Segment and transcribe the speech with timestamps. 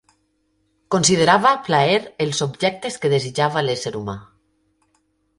[0.93, 4.17] Considerava plaer els objectes que desitjava l'ésser humà.